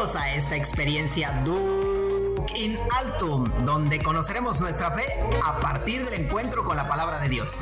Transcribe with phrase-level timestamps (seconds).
[0.00, 5.04] Bienvenidos a esta experiencia Duke in Altum, donde conoceremos nuestra fe
[5.44, 7.58] a partir del encuentro con la palabra de Dios.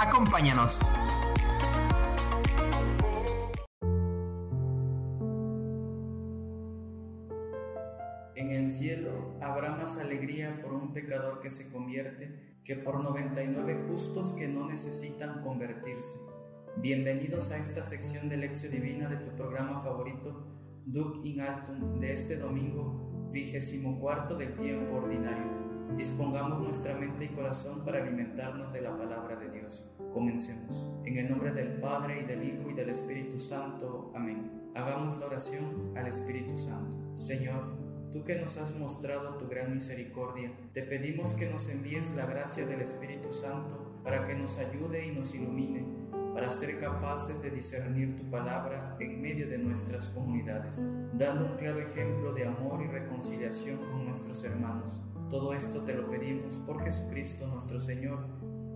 [0.00, 0.80] Acompáñanos.
[8.36, 13.84] En el cielo habrá más alegría por un pecador que se convierte que por 99
[13.90, 16.20] justos que no necesitan convertirse.
[16.78, 20.52] Bienvenidos a esta sección de Lección Divina de tu programa favorito,
[20.86, 25.62] Duc in Altum, de este domingo, vigésimo cuarto del tiempo ordinario.
[25.96, 29.94] Dispongamos nuestra mente y corazón para alimentarnos de la palabra de Dios.
[30.12, 30.92] Comencemos.
[31.04, 34.10] En el nombre del Padre y del Hijo y del Espíritu Santo.
[34.14, 34.70] Amén.
[34.74, 36.98] Hagamos la oración al Espíritu Santo.
[37.14, 42.26] Señor, Tú que nos has mostrado tu gran misericordia, te pedimos que nos envíes la
[42.26, 45.86] gracia del Espíritu Santo para que nos ayude y nos ilumine,
[46.42, 51.78] para ser capaces de discernir tu palabra en medio de nuestras comunidades, dando un claro
[51.78, 55.00] ejemplo de amor y reconciliación con nuestros hermanos.
[55.30, 58.26] Todo esto te lo pedimos por Jesucristo nuestro Señor.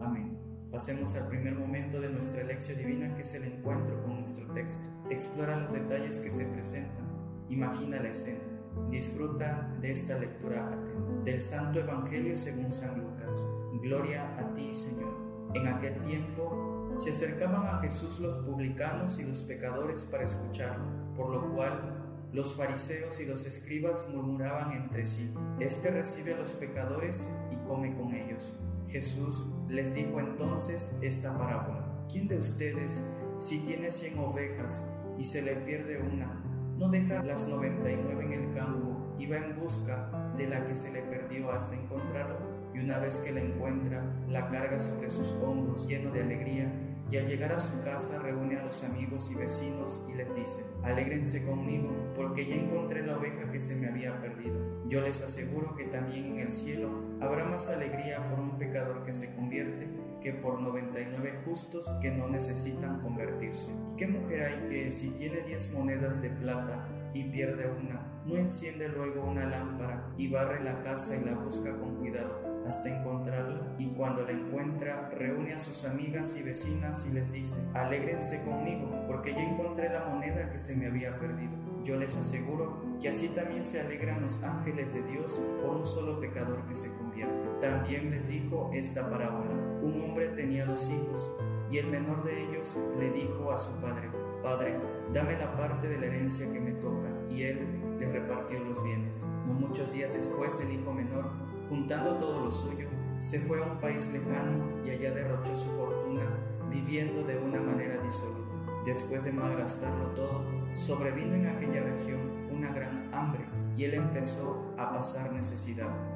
[0.00, 0.38] Amén.
[0.70, 4.88] Pasemos al primer momento de nuestra lección divina que es el encuentro con nuestro texto.
[5.10, 7.04] Explora los detalles que se presentan.
[7.48, 8.44] Imagina la escena
[8.91, 11.14] Disfruta de esta lectura atenta.
[11.24, 13.44] Del Santo Evangelio según San Lucas.
[13.82, 15.26] Gloria a ti, Señor.
[15.54, 16.66] En aquel tiempo
[16.97, 21.97] se acercaban a Jesús los publicanos y los pecadores para escucharlo, por lo cual
[22.33, 27.94] los fariseos y los escribas murmuraban entre sí, Este recibe a los pecadores y come
[27.97, 28.58] con ellos.
[28.88, 31.84] Jesús les dijo entonces esta parábola.
[32.11, 33.05] ¿Quién de ustedes,
[33.41, 34.88] si tiene cien ovejas
[35.19, 36.42] y se le pierde una,
[36.78, 40.92] no deja las 99 en el campo y va en busca de la que se
[40.92, 42.38] le perdió hasta encontrarla.
[42.75, 46.70] Y una vez que la encuentra, la carga sobre sus hombros lleno de alegría
[47.08, 50.64] y al llegar a su casa reúne a los amigos y vecinos y les dice,
[50.82, 54.58] alégrense conmigo porque ya encontré la oveja que se me había perdido.
[54.88, 59.12] Yo les aseguro que también en el cielo habrá más alegría por un pecador que
[59.12, 59.88] se convierte
[60.20, 63.72] que por 99 justos que no necesitan convertirse.
[63.92, 68.36] ¿Y qué mujer hay que si tiene 10 monedas de plata y pierde una, no
[68.36, 72.45] enciende luego una lámpara y barre la casa y la busca con cuidado?
[72.66, 77.60] Hasta encontrarla y cuando la encuentra reúne a sus amigas y vecinas y les dice,
[77.75, 81.55] alégrense conmigo porque ya encontré la moneda que se me había perdido.
[81.84, 86.19] Yo les aseguro que así también se alegran los ángeles de Dios por un solo
[86.19, 87.47] pecador que se convierte.
[87.60, 89.50] También les dijo esta parábola.
[89.82, 91.32] Un hombre tenía dos hijos,
[91.71, 94.10] y el menor de ellos le dijo a su padre,
[94.43, 94.76] Padre,
[95.12, 97.59] dame la parte de la herencia que me toca, y él
[97.99, 99.26] le repartió los bienes.
[99.47, 101.31] No muchos días después el hijo menor,
[101.69, 102.88] juntando todo lo suyo,
[103.19, 106.22] se fue a un país lejano y allá derrochó su fortuna,
[106.71, 108.56] viviendo de una manera disoluta.
[108.84, 110.44] Después de malgastarlo todo,
[110.75, 113.44] sobrevino en aquella región una gran hambre
[113.76, 116.16] y él empezó a pasar necesidad.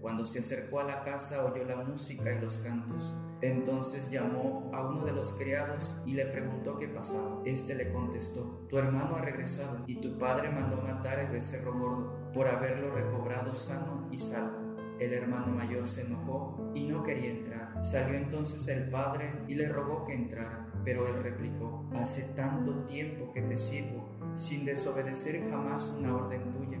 [0.00, 3.18] cuando se acercó a la casa oyó la música y los cantos.
[3.40, 7.40] Entonces llamó a uno de los criados y le preguntó qué pasaba.
[7.44, 12.32] Este le contestó, tu hermano ha regresado y tu padre mandó matar el becerro gordo
[12.32, 14.68] por haberlo recobrado sano y salvo.
[14.98, 17.84] El hermano mayor se enojó y no quería entrar.
[17.84, 23.32] Salió entonces el padre y le rogó que entrara, pero él replicó, hace tanto tiempo
[23.32, 26.80] que te sirvo, sin desobedecer jamás una orden tuya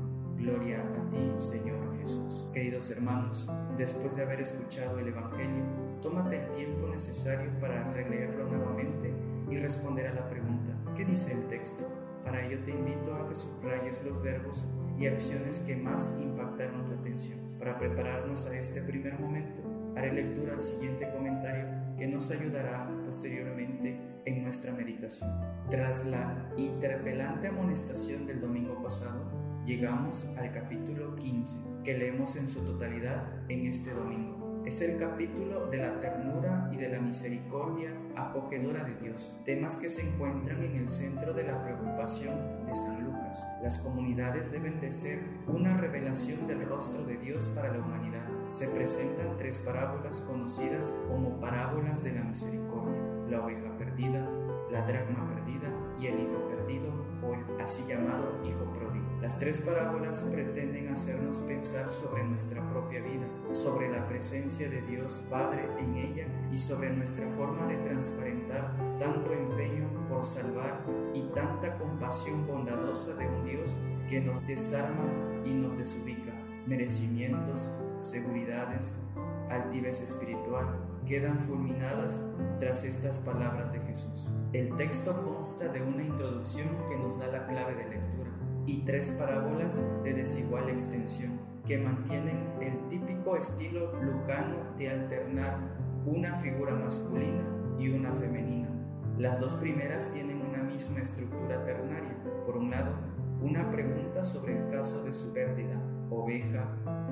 [0.41, 2.47] Gloria a ti, Señor Jesús.
[2.51, 3.47] Queridos hermanos,
[3.77, 5.63] después de haber escuchado el Evangelio,
[6.01, 9.13] tómate el tiempo necesario para releerlo nuevamente
[9.51, 11.87] y responder a la pregunta, ¿qué dice el texto?
[12.25, 16.93] Para ello te invito a que subrayes los verbos y acciones que más impactaron tu
[16.93, 17.37] atención.
[17.59, 19.61] Para prepararnos a este primer momento,
[19.95, 21.67] haré lectura al siguiente comentario
[21.99, 25.29] que nos ayudará posteriormente en nuestra meditación.
[25.69, 32.61] Tras la interpelante amonestación del domingo pasado, llegamos al capítulo 15, que leemos en su
[32.61, 34.63] totalidad en este domingo.
[34.65, 39.89] Es el capítulo de la ternura y de la misericordia acogedora de Dios, temas que
[39.89, 43.47] se encuentran en el centro de la preocupación de San Lucas.
[43.63, 48.27] Las comunidades deben de ser una revelación del rostro de Dios para la humanidad.
[48.49, 54.29] Se presentan tres parábolas conocidas como parábolas de la misericordia, la oveja perdida,
[54.71, 55.69] la dracma perdida
[55.99, 56.89] y el hijo perdido
[57.21, 59.05] o el así llamado hijo pródigo.
[59.21, 65.27] Las tres parábolas pretenden hacernos pensar sobre nuestra propia vida, sobre la presencia de Dios
[65.29, 70.83] Padre en ella y sobre nuestra forma de transparentar tanto empeño por salvar
[71.13, 73.77] y tanta compasión bondadosa de un Dios
[74.09, 75.05] que nos desarma
[75.45, 76.33] y nos desubica.
[76.65, 79.03] Merecimientos, seguridades,
[79.49, 82.23] altivez espiritual, quedan fulminadas
[82.59, 84.31] tras estas palabras de Jesús.
[84.53, 88.29] El texto consta de una introducción que nos da la clave de lectura
[88.65, 95.57] y tres parábolas de desigual extensión que mantienen el típico estilo lucano de alternar
[96.05, 97.43] una figura masculina
[97.79, 98.69] y una femenina.
[99.17, 102.17] Las dos primeras tienen una misma estructura ternaria.
[102.45, 102.95] Por un lado,
[103.41, 106.65] una pregunta sobre el caso de su pérdida, oveja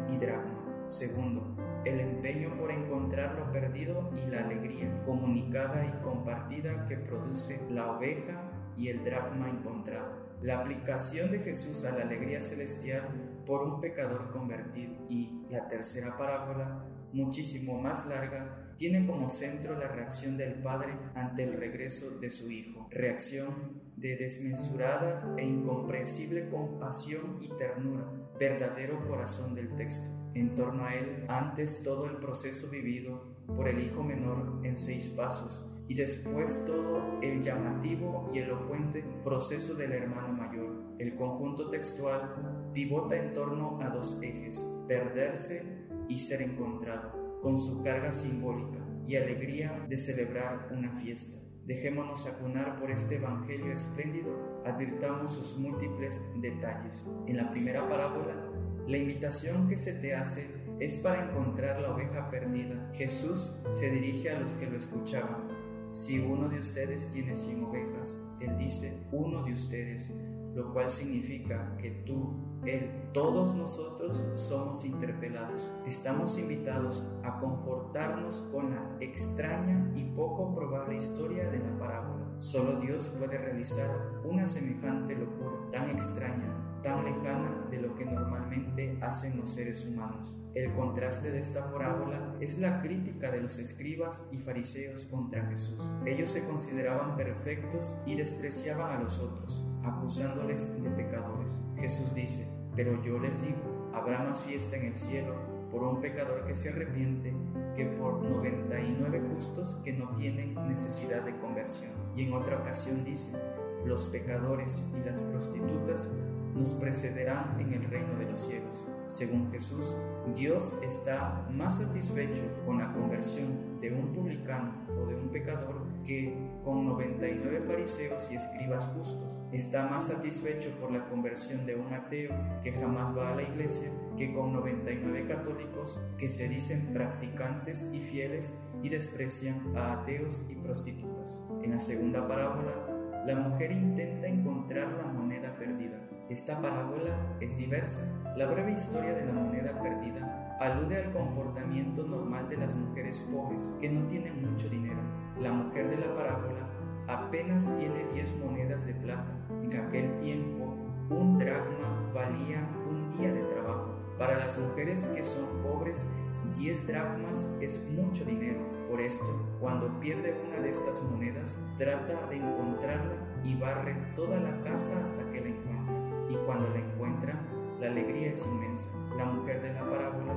[0.09, 0.85] y dragma.
[0.87, 7.61] Segundo, el empeño por encontrar lo perdido y la alegría comunicada y compartida que produce
[7.69, 10.29] la oveja y el dracma encontrado.
[10.41, 16.17] La aplicación de Jesús a la alegría celestial por un pecador convertido y la tercera
[16.17, 22.29] parábola, muchísimo más larga, tiene como centro la reacción del Padre ante el regreso de
[22.29, 28.09] su Hijo, reacción de desmesurada e incomprensible compasión y ternura,
[28.39, 30.18] verdadero corazón del texto.
[30.35, 35.09] En torno a él, antes todo el proceso vivido por el hijo menor en seis
[35.09, 40.95] pasos y después todo el llamativo y elocuente proceso del hermano mayor.
[40.99, 47.83] El conjunto textual pivota en torno a dos ejes, perderse y ser encontrado, con su
[47.83, 51.39] carga simbólica y alegría de celebrar una fiesta.
[51.65, 57.09] Dejémonos acunar por este Evangelio espléndido, advirtamos sus múltiples detalles.
[57.27, 58.48] En la primera parábola,
[58.89, 60.49] la invitación que se te hace
[60.79, 62.89] es para encontrar la oveja perdida.
[62.91, 65.47] Jesús se dirige a los que lo escuchaban.
[65.91, 70.17] Si uno de ustedes tiene cien ovejas, Él dice uno de ustedes,
[70.55, 75.71] lo cual significa que tú, Él, todos nosotros somos interpelados.
[75.85, 82.25] Estamos invitados a confortarnos con la extraña y poco probable historia de la parábola.
[82.39, 88.97] Solo Dios puede realizar una semejante locura tan extraña tan lejana de lo que normalmente
[89.01, 90.43] hacen los seres humanos.
[90.55, 95.91] El contraste de esta parábola es la crítica de los escribas y fariseos contra Jesús.
[96.05, 101.61] Ellos se consideraban perfectos y despreciaban a los otros, acusándoles de pecadores.
[101.77, 105.35] Jesús dice, pero yo les digo, habrá más fiesta en el cielo
[105.71, 107.33] por un pecador que se arrepiente
[107.75, 111.91] que por 99 justos que no tienen necesidad de conversión.
[112.15, 113.37] Y en otra ocasión dice,
[113.85, 116.15] los pecadores y las prostitutas
[116.59, 118.87] nos precederán en el reino de los cielos.
[119.07, 119.95] Según Jesús,
[120.35, 126.37] Dios está más satisfecho con la conversión de un publicano o de un pecador que
[126.65, 129.41] con 99 fariseos y escribas justos.
[129.53, 133.89] Está más satisfecho por la conversión de un ateo que jamás va a la iglesia
[134.17, 140.55] que con 99 católicos que se dicen practicantes y fieles y desprecian a ateos y
[140.55, 141.41] prostitutas.
[141.63, 148.07] En la segunda parábola, la mujer intenta encontrar la moneda perdida esta parábola es diversa.
[148.37, 153.75] La breve historia de la moneda perdida alude al comportamiento normal de las mujeres pobres
[153.81, 154.99] que no tienen mucho dinero.
[155.39, 156.69] La mujer de la parábola
[157.07, 159.33] apenas tiene 10 monedas de plata.
[159.63, 160.75] En aquel tiempo,
[161.09, 163.95] un dracma valía un día de trabajo.
[164.19, 166.11] Para las mujeres que son pobres,
[166.55, 168.59] 10 dracmas es mucho dinero.
[168.87, 174.61] Por esto, cuando pierde una de estas monedas, trata de encontrarla y barre toda la
[174.61, 176.08] casa hasta que la encuentre.
[176.29, 177.39] Y cuando la encuentra,
[177.79, 178.89] la alegría es inmensa.
[179.17, 180.33] La mujer de la parábola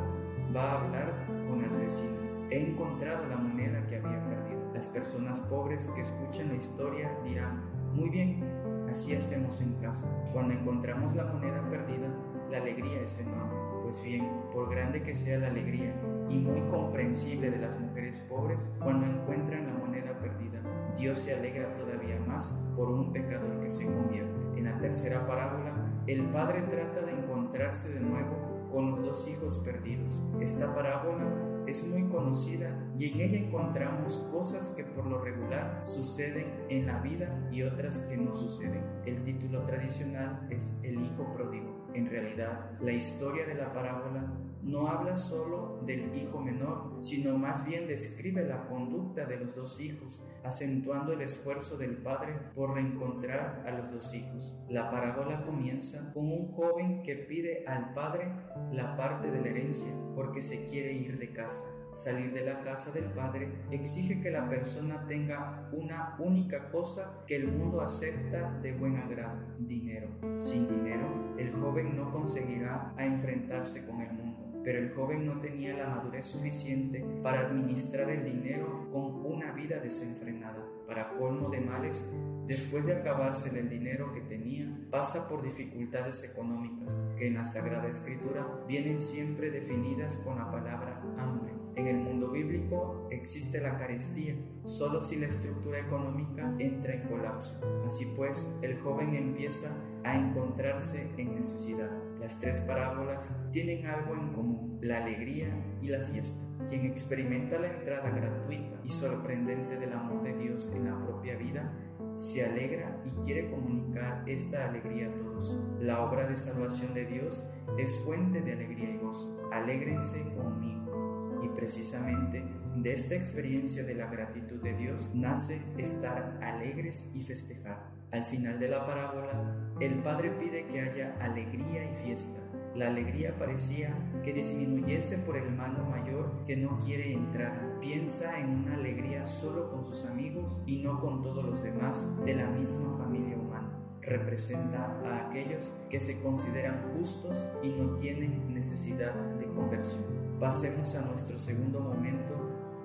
[0.54, 2.38] va a hablar con las vecinas.
[2.50, 4.72] He encontrado la moneda que había perdido.
[4.74, 7.62] Las personas pobres que escuchan la historia dirán,
[7.94, 8.42] muy bien,
[8.88, 10.08] así hacemos en casa.
[10.32, 12.08] Cuando encontramos la moneda perdida,
[12.50, 13.52] la alegría es enorme.
[13.82, 15.94] Pues bien, por grande que sea la alegría
[16.28, 20.62] y muy comprensible de las mujeres pobres, cuando encuentran la moneda perdida,
[20.96, 24.34] Dios se alegra todavía más por un pecador que se convierte.
[24.56, 25.71] En la tercera parábola,
[26.06, 30.22] el padre trata de encontrarse de nuevo con los dos hijos perdidos.
[30.40, 36.46] Esta parábola es muy conocida y en ella encontramos cosas que por lo regular suceden
[36.68, 38.84] en la vida y otras que no suceden.
[39.06, 41.86] El título tradicional es El Hijo Pródigo.
[41.94, 44.32] En realidad, la historia de la parábola
[44.62, 49.80] no habla solo del hijo menor, sino más bien describe la conducta de los dos
[49.80, 54.60] hijos, acentuando el esfuerzo del padre por reencontrar a los dos hijos.
[54.68, 58.32] La parábola comienza con un joven que pide al padre
[58.72, 61.64] la parte de la herencia porque se quiere ir de casa.
[61.92, 67.36] Salir de la casa del Padre exige que la persona tenga una única cosa que
[67.36, 70.08] el mundo acepta de buen agrado, dinero.
[70.34, 74.21] Sin dinero, el joven no conseguirá a enfrentarse con el mundo.
[74.64, 79.80] Pero el joven no tenía la madurez suficiente para administrar el dinero con una vida
[79.80, 80.64] desenfrenada.
[80.86, 82.10] Para colmo de males,
[82.46, 87.88] después de acabársele el dinero que tenía, pasa por dificultades económicas que en la Sagrada
[87.88, 91.52] Escritura vienen siempre definidas con la palabra hambre.
[91.74, 97.60] En el mundo bíblico existe la carestía, solo si la estructura económica entra en colapso.
[97.86, 101.90] Así pues, el joven empieza a encontrarse en necesidad.
[102.20, 104.51] Las tres parábolas tienen algo en común,
[104.82, 105.46] la alegría
[105.80, 106.44] y la fiesta.
[106.68, 111.72] Quien experimenta la entrada gratuita y sorprendente del amor de Dios en la propia vida,
[112.16, 115.64] se alegra y quiere comunicar esta alegría a todos.
[115.80, 117.48] La obra de salvación de Dios
[117.78, 119.40] es fuente de alegría y gozo.
[119.52, 121.40] Alégrense conmigo.
[121.42, 122.44] Y precisamente
[122.76, 127.88] de esta experiencia de la gratitud de Dios nace estar alegres y festejar.
[128.10, 132.40] Al final de la parábola, el Padre pide que haya alegría y fiesta.
[132.74, 133.92] La alegría parecía
[134.24, 137.78] que disminuyese por el hermano mayor que no quiere entrar.
[137.80, 142.34] Piensa en una alegría solo con sus amigos y no con todos los demás de
[142.34, 143.78] la misma familia humana.
[144.00, 150.04] Representa a aquellos que se consideran justos y no tienen necesidad de conversión.
[150.40, 152.34] Pasemos a nuestro segundo momento,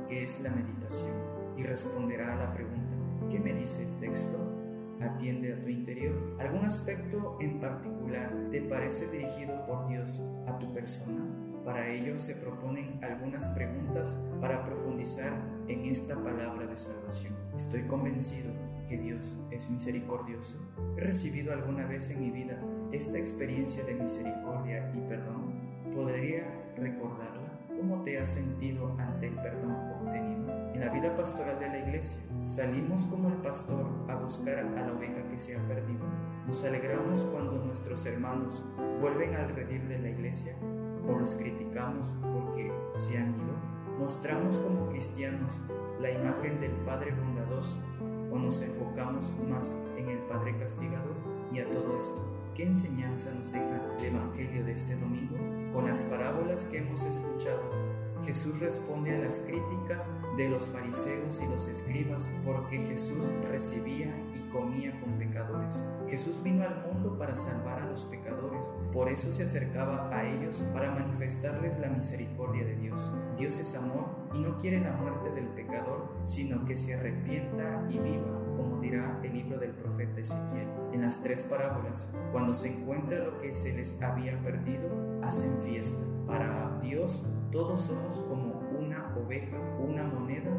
[0.06, 1.16] que es la meditación,
[1.56, 2.96] y responderá a la pregunta,
[3.30, 4.38] ¿qué me dice el texto?
[5.00, 6.36] Atiende a tu interior.
[6.40, 8.07] ¿Algún aspecto en particular
[8.78, 11.26] parece dirigido por Dios a tu persona?
[11.64, 15.34] Para ello se proponen algunas preguntas para profundizar
[15.68, 17.34] en esta palabra de salvación.
[17.56, 18.52] Estoy convencido
[18.88, 20.60] que Dios es misericordioso.
[20.96, 25.56] ¿He recibido alguna vez en mi vida esta experiencia de misericordia y perdón?
[25.92, 27.60] ¿Podría recordarla?
[27.70, 30.48] ¿Cómo te has sentido ante el perdón obtenido?
[30.76, 34.94] En la vida pastoral de la iglesia, salimos como el pastor a buscar a la
[34.94, 36.06] oveja que se ha perdido.
[36.48, 38.64] Nos alegramos cuando nuestros hermanos
[39.02, 40.56] vuelven al redir de la iglesia
[41.06, 43.52] o los criticamos porque se han ido.
[44.00, 45.60] Mostramos como cristianos
[46.00, 47.84] la imagen del Padre bondadoso
[48.32, 51.18] o nos enfocamos más en el Padre castigador.
[51.52, 52.26] Y a todo esto,
[52.56, 55.36] ¿qué enseñanza nos deja el Evangelio de este domingo?
[55.74, 57.62] Con las parábolas que hemos escuchado,
[58.26, 64.50] Jesús responde a las críticas de los fariseos y los escribas porque Jesús recibía y
[64.50, 65.17] comía con
[66.08, 70.66] Jesús vino al mundo para salvar a los pecadores, por eso se acercaba a ellos
[70.74, 73.12] para manifestarles la misericordia de Dios.
[73.38, 78.00] Dios es amor y no quiere la muerte del pecador, sino que se arrepienta y
[78.00, 80.68] viva, como dirá el libro del profeta Ezequiel.
[80.94, 84.90] En las tres parábolas, cuando se encuentra lo que se les había perdido,
[85.22, 86.04] hacen fiesta.
[86.26, 90.52] Para Dios todos somos como una oveja, una moneda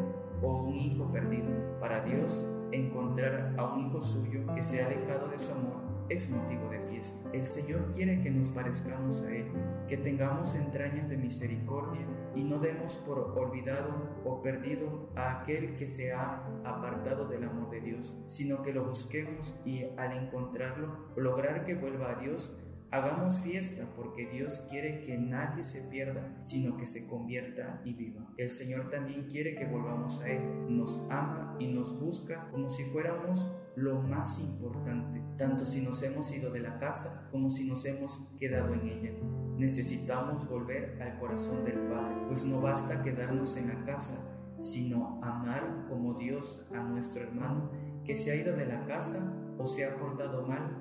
[0.42, 1.48] o un hijo perdido.
[1.80, 6.30] Para Dios encontrar a un hijo suyo que se ha alejado de su amor es
[6.30, 7.28] motivo de fiesta.
[7.32, 9.46] El Señor quiere que nos parezcamos a Él,
[9.86, 15.86] que tengamos entrañas de misericordia y no demos por olvidado o perdido a aquel que
[15.86, 21.64] se ha apartado del amor de Dios, sino que lo busquemos y al encontrarlo lograr
[21.64, 26.86] que vuelva a Dios Hagamos fiesta porque Dios quiere que nadie se pierda, sino que
[26.86, 28.26] se convierta y viva.
[28.38, 30.74] El Señor también quiere que volvamos a Él.
[30.74, 36.34] Nos ama y nos busca como si fuéramos lo más importante, tanto si nos hemos
[36.34, 39.12] ido de la casa como si nos hemos quedado en ella.
[39.58, 45.86] Necesitamos volver al corazón del Padre, pues no basta quedarnos en la casa, sino amar
[45.90, 47.70] como Dios a nuestro hermano
[48.04, 50.80] que se ha ido de la casa o se ha portado mal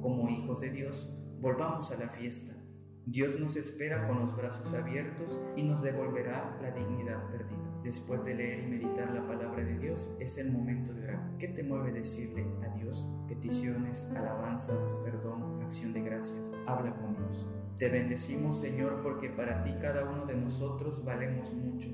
[0.00, 2.54] como hijos de Dios, volvamos a la fiesta.
[3.10, 7.80] Dios nos espera con los brazos abiertos y nos devolverá la dignidad perdida.
[7.82, 11.38] Después de leer y meditar la palabra de Dios, es el momento de orar.
[11.38, 13.18] ¿Qué te mueve decirle a Dios?
[13.26, 16.52] Peticiones, alabanzas, perdón, acción de gracias.
[16.66, 17.46] Habla con Dios.
[17.78, 21.88] Te bendecimos, Señor, porque para ti cada uno de nosotros valemos mucho,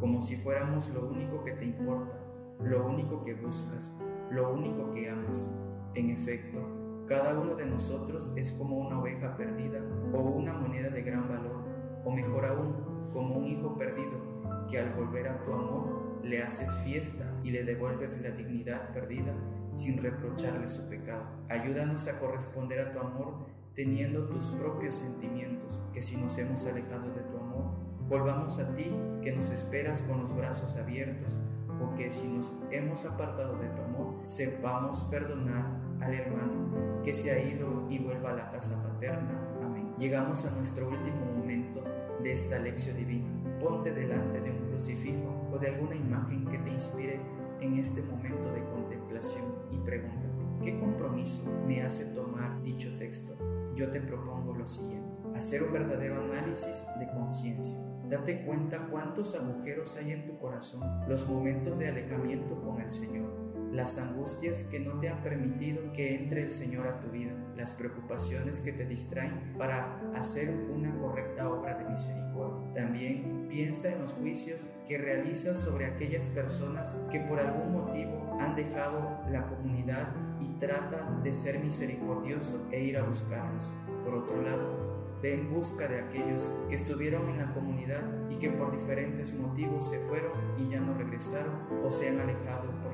[0.00, 2.18] como si fuéramos lo único que te importa,
[2.60, 3.94] lo único que buscas,
[4.30, 5.54] lo único que amas.
[5.94, 6.65] En efecto,
[7.06, 9.80] cada uno de nosotros es como una oveja perdida
[10.12, 11.64] o una moneda de gran valor,
[12.04, 16.72] o mejor aún, como un hijo perdido, que al volver a tu amor le haces
[16.78, 19.32] fiesta y le devuelves la dignidad perdida
[19.70, 21.24] sin reprocharle su pecado.
[21.48, 27.12] Ayúdanos a corresponder a tu amor teniendo tus propios sentimientos, que si nos hemos alejado
[27.12, 27.74] de tu amor,
[28.08, 28.90] volvamos a ti
[29.22, 31.38] que nos esperas con los brazos abiertos,
[31.80, 35.66] o que si nos hemos apartado de tu amor, sepamos perdonar
[36.00, 39.40] al hermano que se ha ido y vuelva a la casa paterna.
[39.62, 39.94] Amén.
[39.98, 41.82] Llegamos a nuestro último momento
[42.22, 43.26] de esta lección divina.
[43.60, 47.20] Ponte delante de un crucifijo o de alguna imagen que te inspire
[47.60, 53.34] en este momento de contemplación y pregúntate, ¿qué compromiso me hace tomar dicho texto?
[53.74, 57.76] Yo te propongo lo siguiente, hacer un verdadero análisis de conciencia.
[58.08, 63.35] Date cuenta cuántos agujeros hay en tu corazón, los momentos de alejamiento con el Señor
[63.76, 67.74] las angustias que no te han permitido que entre el Señor a tu vida, las
[67.74, 72.72] preocupaciones que te distraen para hacer una correcta obra de misericordia.
[72.72, 78.56] También piensa en los juicios que realizas sobre aquellas personas que por algún motivo han
[78.56, 83.74] dejado la comunidad y trata de ser misericordioso e ir a buscarlos.
[84.04, 88.50] Por otro lado, ve en busca de aquellos que estuvieron en la comunidad y que
[88.50, 91.54] por diferentes motivos se fueron y ya no regresaron
[91.84, 92.85] o se han alejado.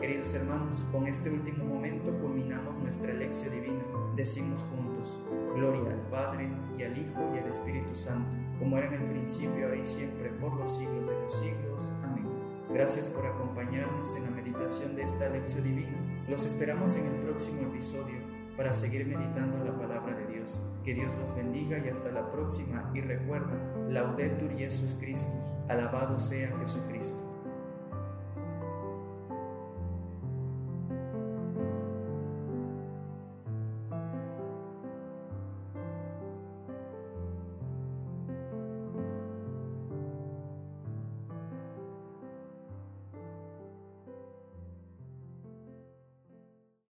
[0.00, 3.82] Queridos hermanos, con este último momento culminamos nuestra lección divina.
[4.14, 5.18] Decimos juntos,
[5.56, 8.30] Gloria al Padre y al Hijo y al Espíritu Santo,
[8.60, 11.92] como era en el principio, ahora y siempre, por los siglos de los siglos.
[12.04, 12.28] Amén.
[12.72, 16.24] Gracias por acompañarnos en la meditación de esta lección divina.
[16.28, 18.20] Los esperamos en el próximo episodio
[18.56, 20.64] para seguir meditando la palabra de Dios.
[20.84, 22.88] Que Dios los bendiga y hasta la próxima.
[22.94, 23.58] Y recuerda,
[23.88, 27.27] Laudetur Jesus Christus, alabado sea Jesucristo.